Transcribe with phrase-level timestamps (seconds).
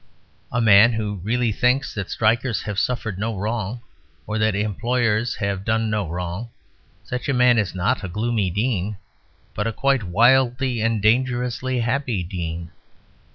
[0.51, 3.81] A man who really thinks that strikers have suffered no wrong,
[4.25, 6.49] or that employers have done no wrong
[7.03, 8.97] such a man is not a Gloomy Dean,
[9.53, 12.71] but a quite wildly and dangerously happy Dean.